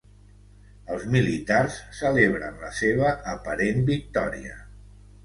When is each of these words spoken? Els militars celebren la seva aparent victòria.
Els 0.93 1.03
militars 1.15 1.77
celebren 1.97 2.57
la 2.63 2.71
seva 2.79 3.13
aparent 3.35 3.85
victòria. 3.91 4.57